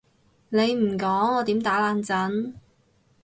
[0.49, 2.55] 你唔講我點打冷震？